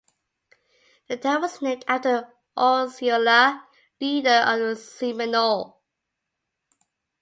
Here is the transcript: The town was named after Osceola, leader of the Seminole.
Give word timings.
The 1.09 1.17
town 1.17 1.41
was 1.43 1.61
named 1.61 1.85
after 1.87 2.27
Osceola, 2.57 3.67
leader 3.99 4.43
of 4.47 4.59
the 4.59 4.75
Seminole. 4.75 5.79